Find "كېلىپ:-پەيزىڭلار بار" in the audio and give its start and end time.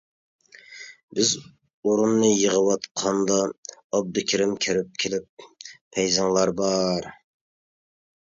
5.03-7.09